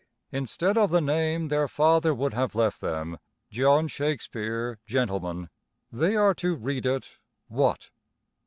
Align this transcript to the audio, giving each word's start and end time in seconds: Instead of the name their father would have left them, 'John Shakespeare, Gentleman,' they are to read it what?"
Instead 0.31 0.79
of 0.79 0.89
the 0.89 0.99
name 0.99 1.49
their 1.49 1.67
father 1.67 2.11
would 2.11 2.33
have 2.33 2.55
left 2.55 2.81
them, 2.81 3.19
'John 3.51 3.87
Shakespeare, 3.87 4.79
Gentleman,' 4.87 5.51
they 5.91 6.15
are 6.15 6.33
to 6.33 6.55
read 6.55 6.87
it 6.87 7.19
what?" 7.49 7.91